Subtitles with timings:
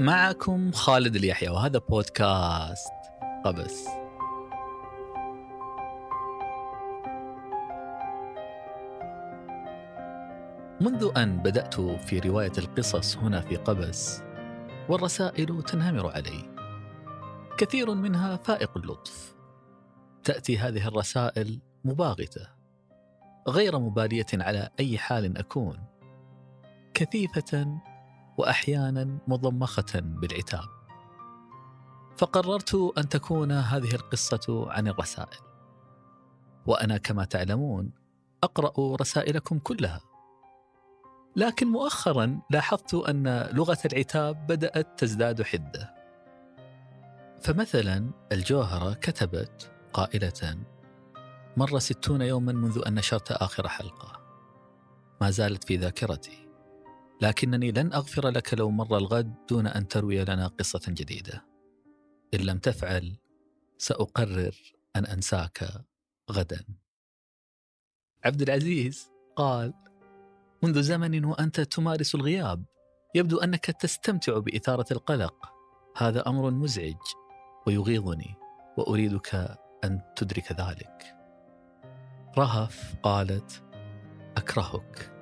[0.00, 2.92] معكم خالد اليحيى وهذا بودكاست
[3.44, 3.88] قبس.
[10.80, 14.22] منذ أن بدأت في رواية القصص هنا في قبس
[14.88, 16.54] والرسائل تنهمر علي.
[17.58, 19.34] كثير منها فائق اللطف.
[20.24, 22.48] تأتي هذه الرسائل مباغتة
[23.48, 25.78] غير مبالية على أي حال أكون.
[26.94, 27.80] كثيفة
[28.38, 30.68] وأحيانا مضمخة بالعتاب.
[32.16, 35.38] فقررت أن تكون هذه القصة عن الرسائل.
[36.66, 37.90] وأنا كما تعلمون
[38.42, 40.00] أقرأ رسائلكم كلها.
[41.36, 45.94] لكن مؤخرا لاحظت أن لغة العتاب بدأت تزداد حدة.
[47.40, 50.58] فمثلا الجوهرة كتبت قائلة:
[51.56, 54.12] مر ستون يوما منذ أن نشرت آخر حلقة.
[55.20, 56.47] ما زالت في ذاكرتي.
[57.20, 61.44] لكنني لن أغفر لك لو مر الغد دون أن تروي لنا قصة جديدة.
[62.34, 63.16] إن لم تفعل
[63.78, 64.54] سأقرر
[64.96, 65.70] أن أنساك
[66.30, 66.64] غدا.
[68.24, 69.74] عبد العزيز قال
[70.62, 72.64] منذ زمن وأنت تمارس الغياب
[73.14, 75.52] يبدو أنك تستمتع بإثارة القلق.
[75.96, 77.02] هذا أمر مزعج
[77.66, 78.34] ويغيظني
[78.76, 81.16] وأريدك أن تدرك ذلك.
[82.38, 83.62] رهف قالت
[84.36, 85.17] أكرهك.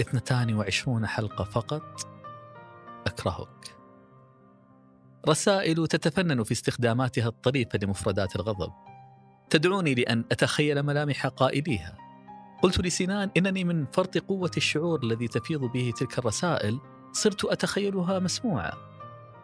[0.00, 2.08] 22 حلقة فقط.
[3.06, 3.76] أكرهك.
[5.28, 8.72] رسائل تتفنن في استخداماتها الطريفة لمفردات الغضب.
[9.50, 11.96] تدعوني لأن أتخيل ملامح قائليها.
[12.62, 16.80] قلت لسنان إنني من فرط قوة الشعور الذي تفيض به تلك الرسائل
[17.12, 18.72] صرت أتخيلها مسموعة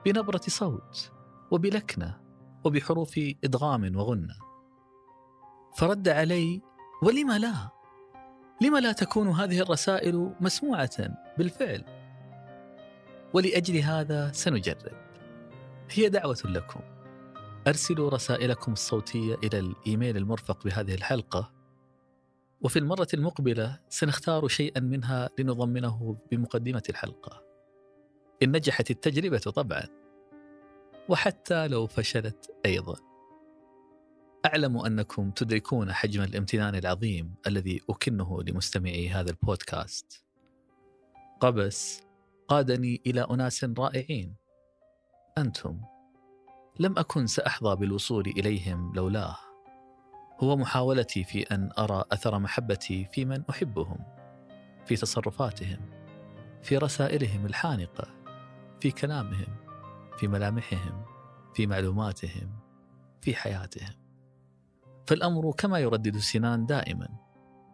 [0.07, 1.13] بنبرة صوت
[1.51, 2.21] وبلكنة
[2.65, 4.35] وبحروف إدغام وغنة
[5.77, 6.63] فرد علي
[7.03, 7.78] ولم لا؟
[8.61, 11.85] لما لا تكون هذه الرسائل مسموعة بالفعل؟
[13.33, 14.93] ولأجل هذا سنجرب.
[15.91, 16.81] هي دعوة لكم.
[17.67, 21.53] أرسلوا رسائلكم الصوتية إلى الإيميل المرفق بهذه الحلقة
[22.61, 27.43] وفي المرة المقبلة سنختار شيئا منها لنضمنه بمقدمة الحلقة.
[28.43, 29.83] إن نجحت التجربة طبعا
[31.09, 32.97] وحتى لو فشلت أيضا.
[34.47, 40.25] أعلم أنكم تدركون حجم الامتنان العظيم الذي أكنه لمستمعي هذا البودكاست.
[41.41, 42.03] قبس
[42.49, 44.35] قادني إلى أناس رائعين.
[45.39, 45.81] أنتم.
[46.81, 49.37] لم أكن سأحظى بالوصول إليهم لولاه.
[50.41, 53.99] هو محاولتي في أن أرى أثر محبتي في من أحبهم.
[54.87, 55.81] في تصرفاتهم.
[56.63, 58.09] في رسائلهم الحانقة.
[58.81, 59.57] في كلامهم.
[60.19, 61.05] في ملامحهم.
[61.55, 62.59] في معلوماتهم.
[63.21, 64.08] في حياتهم.
[65.09, 67.09] فالأمر كما يردد سنان دائما.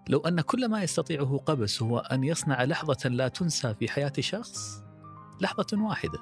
[0.09, 4.83] لو أن كل ما يستطيعه قبس هو أن يصنع لحظة لا تنسى في حياة شخص
[5.41, 6.19] لحظة واحدة.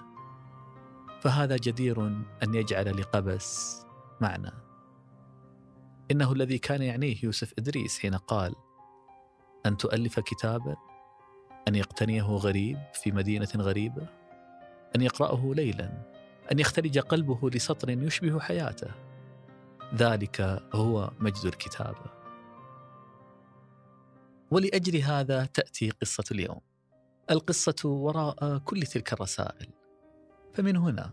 [1.21, 2.07] فهذا جدير
[2.43, 3.81] أن يجعل لقبس
[4.21, 4.51] معنى.
[6.11, 8.55] إنه الذي كان يعنيه يوسف إدريس حين قال
[9.67, 10.77] أن تؤلف كتابا؟
[11.69, 14.07] أن يقتنيه غريب في مدينة غريبة؟
[14.97, 16.13] أن يقرأه ليلا؟
[16.53, 19.12] أن يختلج قلبه لسطر يشبه حياته؟
[19.95, 20.41] ذلك
[20.75, 22.23] هو مجد الكتابه
[24.51, 26.61] ولأجل هذا تأتي قصة اليوم.
[27.31, 29.69] القصة وراء كل تلك الرسائل.
[30.53, 31.11] فمن هنا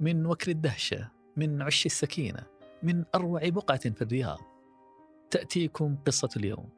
[0.00, 2.46] من وكر الدهشة من عش السكينة
[2.82, 4.38] من أروع بقعة في الرياض
[5.30, 6.68] تأتيكم قصة اليوم.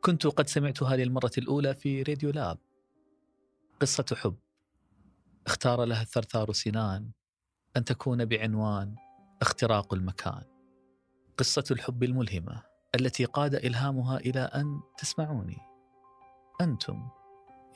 [0.00, 2.58] كنت قد سمعتها للمرة الأولى في راديو لاب.
[3.80, 4.36] قصة حب.
[5.46, 7.10] اختار لها الثرثار سنان
[7.76, 8.94] أن تكون بعنوان
[9.42, 10.42] اختراق المكان.
[11.36, 12.62] قصة الحب الملهمة
[12.94, 15.58] التي قاد إلهامها إلى أن تسمعوني.
[16.60, 17.08] أنتم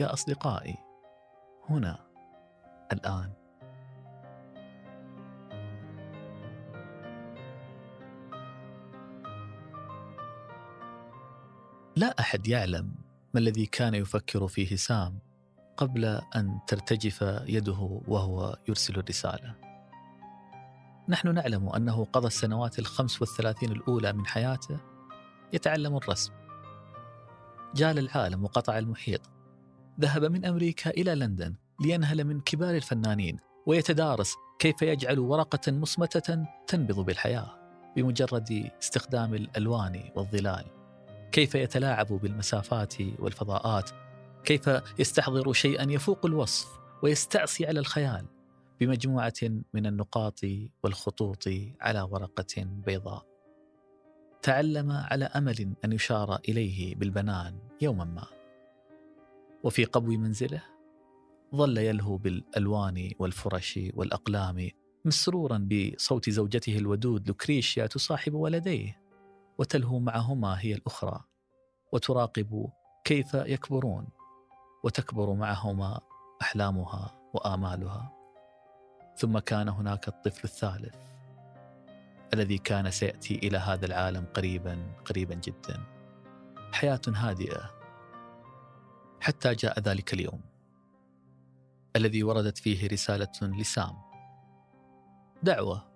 [0.01, 0.77] يا أصدقائي
[1.69, 2.07] هنا
[2.93, 3.33] الآن.
[11.97, 12.95] لا أحد يعلم
[13.35, 15.19] ما الذي كان يفكر فيه سام
[15.77, 16.05] قبل
[16.37, 19.72] أن ترتجف يده وهو يرسل الرسالة.
[21.09, 24.81] نحن نعلم أنه قضى السنوات الخمس والثلاثين الأولى من حياته
[25.53, 26.33] يتعلم الرسم.
[27.75, 29.21] جال العالم وقطع المحيط.
[30.01, 37.01] ذهب من أمريكا إلى لندن لينهل من كبار الفنانين ويتدارس كيف يجعل ورقة مصمتة تنبض
[37.01, 37.59] بالحياة
[37.97, 40.65] بمجرد استخدام الألوان والظلال.
[41.33, 43.91] كيف يتلاعب بالمسافات والفضاءات.
[44.45, 46.69] كيف يستحضر شيئا يفوق الوصف
[47.03, 48.27] ويستعصي على الخيال.
[48.81, 49.35] بمجموعة
[49.75, 50.41] من النقاط
[50.83, 51.45] والخطوط
[51.81, 53.27] على ورقة بيضاء.
[54.43, 58.27] تعلم على أمل أن يشار إليه بالبنان يوما ما.
[59.65, 60.63] وفي قبو منزله
[61.55, 64.71] ظل يلهو بالألوان والفرش والأقلام
[65.05, 69.03] مسرورا بصوت زوجته الودود لوكريشيا تصاحب ولديه
[69.59, 71.25] وتلهو معهما هي الأخرى
[71.93, 72.69] وتراقب
[73.05, 74.09] كيف يكبرون
[74.85, 76.01] وتكبر معهما
[76.43, 78.13] أحلامها وآمالها
[79.17, 81.13] ثم كان هناك الطفل الثالث
[82.35, 85.81] الذي كان سيأتي إلى هذا العالم قريبا قريبا جدا.
[86.73, 87.71] حياة هادئة.
[89.21, 90.41] حتى جاء ذلك اليوم.
[91.97, 93.97] الذي وردت فيه رسالة لسام.
[95.43, 95.93] دعوة.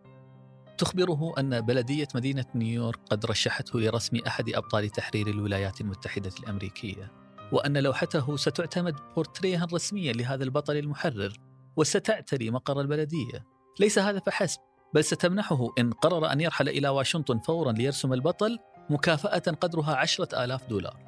[0.78, 7.12] تخبره أن بلدية مدينة نيويورك قد رشحته لرسم أحد أبطال تحرير الولايات المتحدة الأمريكية
[7.52, 11.32] وأن لوحته ستعتمد بورتريها رسميا لهذا البطل المحرر.
[11.76, 13.44] وستعتري مقر البلدية.
[13.80, 14.60] ليس هذا فحسب
[14.94, 18.58] بل ستمنحه إن قرر أن يرحل إلى واشنطن فورا ليرسم البطل
[18.90, 21.06] مكافأة قدرها عشرة آلاف دولار.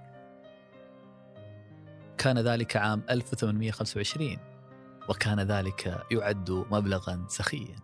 [2.18, 4.38] كان ذلك عام 1825
[5.08, 7.76] وكان ذلك يعد مبلغا سخيا.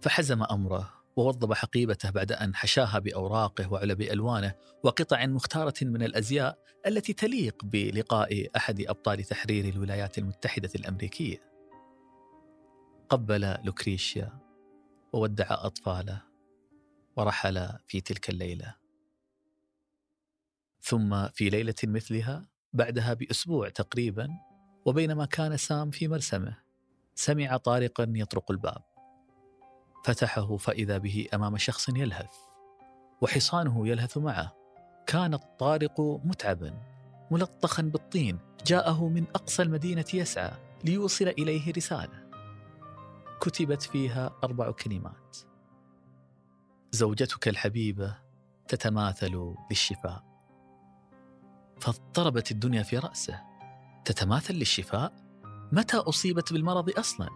[0.00, 7.12] فحزم أمره ووضب حقيبته بعد أن حشاها بأوراقه وعلب ألوانه وقطع مختارة من الأزياء التي
[7.12, 11.53] تليق بلقاء أحد أبطال تحرير الولايات المتحدة الأمريكية.
[13.08, 14.32] قبل لوكريشيا
[15.12, 16.22] وودع أطفاله
[17.16, 18.76] ورحل في تلك الليلة.
[20.80, 24.28] ثم في ليلة مثلها بعدها بأسبوع تقريبا
[24.84, 26.58] وبينما كان سام في مرسمه
[27.14, 28.82] سمع طارقا يطرق الباب.
[30.04, 32.36] فتحه فإذا به أمام شخص يلهث
[33.20, 34.56] وحصانه يلهث معه.
[35.06, 36.74] كان الطارق متعبا
[37.30, 40.52] ملطخا بالطين جاءه من أقصى المدينة يسعى
[40.84, 42.23] ليوصل إليه رسالة.
[43.44, 45.36] كتبت فيها أربع كلمات.
[46.90, 48.18] زوجتك الحبيبة
[48.68, 50.24] تتماثل للشفاء.
[51.80, 53.40] فاضطربت الدنيا في رأسه.
[54.04, 55.12] تتماثل للشفاء؟
[55.72, 57.28] متى أصيبت بالمرض أصلا؟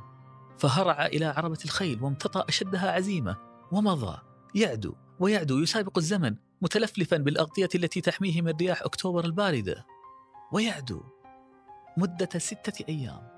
[0.59, 3.37] فهرع إلى عربة الخيل وامتطى أشدها عزيمة
[3.73, 4.19] ومضى.
[4.55, 9.87] يعدو ويعدو يسابق الزمن متلفلفا بالأغطية التي تحميه من رياح أكتوبر الباردة.
[10.53, 11.03] ويعدو
[11.97, 13.29] مدة ستة أيام.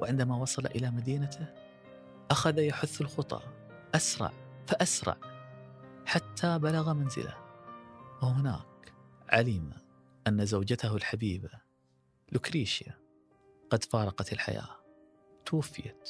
[0.00, 1.65] وعندما وصل إلى مدينته
[2.30, 3.40] أخذ يحث الخطى
[3.94, 4.32] أسرع
[4.66, 5.16] فأسرع
[6.06, 7.36] حتى بلغ منزله.
[8.22, 8.94] وهناك
[9.28, 9.72] علم
[10.26, 11.50] أن زوجته الحبيبة
[12.32, 12.98] لوكريشيا
[13.70, 14.76] قد فارقت الحياة
[15.46, 16.08] توفيت.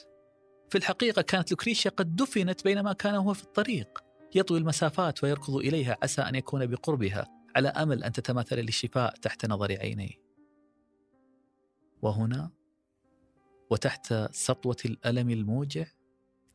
[0.70, 4.04] في الحقيقة كانت لوكريشيا قد دفنت بينما كان هو في الطريق.
[4.34, 9.72] يطوي المسافات ويركض إليها عسى أن يكون بقربها على أمل أن تتماثل للشفاء تحت نظر
[9.72, 10.22] عينيه.
[12.02, 12.50] وهنا
[13.70, 15.86] وتحت سطوة الألم الموجع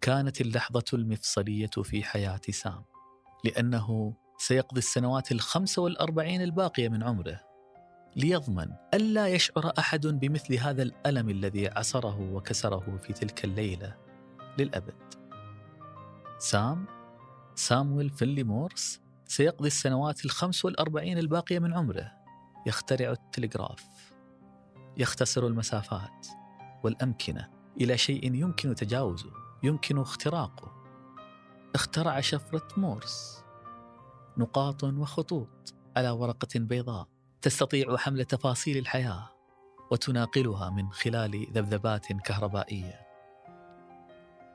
[0.01, 2.83] كانت اللحظة المفصلية في حياة سام
[3.45, 7.39] لأنه سيقضي السنوات الخمس والأربعين الباقية من عمره
[8.15, 13.98] ليضمن ألا يشعر أحد بمثل هذا الألم الذي عصره وكسره في تلك الليلة
[14.59, 15.13] للأبد.
[16.39, 16.86] سام
[17.56, 22.12] سامويل فيلي مورس سيقضي السنوات الخمس والأربعين الباقية من عمره.
[22.68, 23.86] يخترع التلغراف.
[24.98, 26.27] يختصر المسافات
[26.83, 27.50] والأمكنة
[27.81, 29.40] إلى شيء يمكن تجاوزه.
[29.63, 30.71] يمكن اختراقه.
[31.75, 33.43] اخترع شفرة مورس
[34.37, 37.07] نقاط وخطوط على ورقة بيضاء
[37.41, 39.29] تستطيع حمل تفاصيل الحياة
[39.91, 43.07] وتناقلها من خلال ذبذبات كهربائية.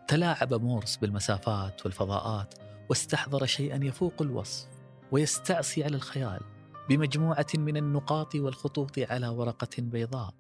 [0.09, 2.55] تلاعب مورس بالمسافات والفضاءات
[2.89, 4.69] واستحضر شيئا يفوق الوصف
[5.13, 6.41] ويستعصي على الخيال
[6.89, 10.35] بمجموعة من النقاط والخطوط على ورقة بيضاء.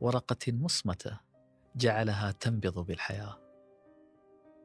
[0.00, 1.20] ورقة مصمتة
[1.76, 3.43] جعلها تنبض بالحياة.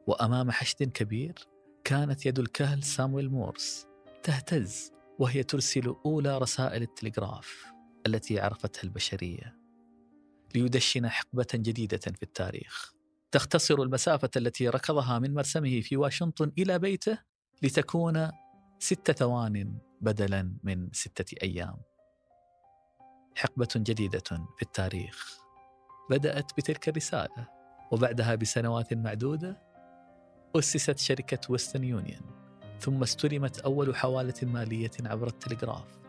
[0.07, 1.35] وأمام حشد كبير
[1.83, 3.87] كانت يد الكهل سامويل مورس
[4.23, 7.65] تهتز وهي ترسل أولى رسائل التلغراف
[8.07, 9.59] التي عرفتها البشرية
[10.55, 12.93] ليدشن حقبة جديدة في التاريخ.
[13.31, 17.17] تختصر المسافة التي ركضها من مرسمه في واشنطن إلى بيته
[17.63, 18.31] لتكون
[18.79, 21.77] ست ثوان بدلا من ستة أيام.
[23.35, 24.23] حقبة جديدة
[24.57, 25.39] في التاريخ.
[26.09, 27.47] بدأت بتلك الرسالة
[27.91, 29.68] وبعدها بسنوات معدودة
[30.55, 32.21] أسست شركة ويسترن يونيون
[32.79, 35.99] ثم استلمت أول حوالة مالية عبر التلغراف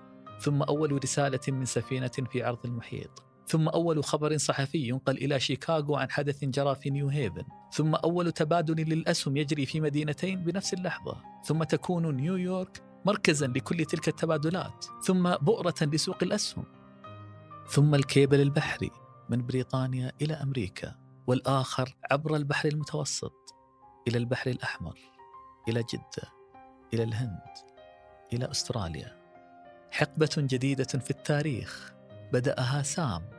[0.40, 5.96] ثم أول رسالة من سفينة في عرض المحيط ثم أول خبر صحفي ينقل إلى شيكاغو
[5.96, 11.16] عن حدث جرى في نيو هيفن ثم أول تبادل للأسهم يجري في مدينتين بنفس اللحظة
[11.44, 16.64] ثم تكون نيويورك مركزا لكل تلك التبادلات ثم بؤرة لسوق الأسهم.
[17.68, 18.90] ثم الكيبل البحري
[19.28, 20.94] من بريطانيا إلى أمريكا
[21.26, 23.32] والآخر عبر البحر المتوسط.
[24.08, 24.98] إلى البحر الأحمر
[25.68, 26.28] إلى جدة
[26.94, 27.40] إلى الهند
[28.32, 29.20] إلى أستراليا.
[29.90, 31.92] حقبة جديدة في التاريخ
[32.32, 33.30] بدأها سام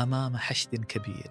[0.00, 1.30] أمام حشد كبير.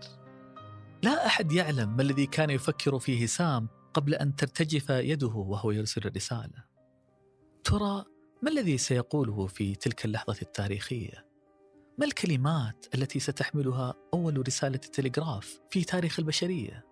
[1.03, 6.07] لا أحد يعلم ما الذي كان يفكر فيه سام قبل أن ترتجف يده وهو يرسل
[6.07, 6.63] الرسالة.
[7.63, 8.05] ترى
[8.41, 11.27] ما الذي سيقوله في تلك اللحظة التاريخية؟
[11.97, 16.90] ما الكلمات التي ستحملها أول رسالة تلغراف في تاريخ البشرية؟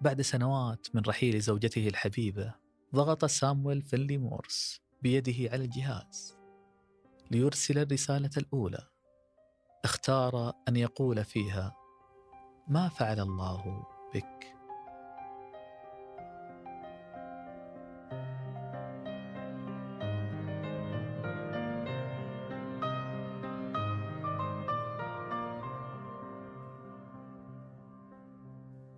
[0.00, 2.54] بعد سنوات من رحيل زوجته الحبيبة
[2.94, 6.36] ضغط سامويل فينلي مورس بيده على الجهاز
[7.30, 8.88] ليرسل الرسالة الأولى.
[9.84, 11.76] اختار أن يقول فيها
[12.68, 14.55] ما فعل الله بك؟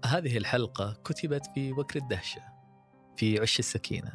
[0.08, 2.42] هذه الحلقة كتبت في وكر الدهشة
[3.16, 4.12] في عش السكينة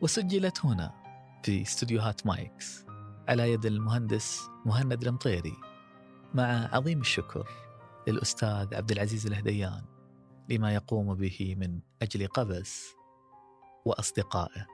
[0.00, 0.94] وسجلت هنا
[1.42, 2.84] في استديوهات مايكس
[3.28, 5.56] على يد المهندس مهند المطيري
[6.34, 7.48] مع عظيم الشكر
[8.08, 9.84] للأستاذ عبد العزيز الهديان
[10.48, 12.86] لما يقوم به من أجل قبس
[13.84, 14.66] وأصدقائه.